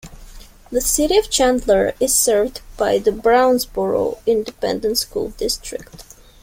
[0.71, 6.03] The City of Chandler is served by the Brownsboro Independent School District.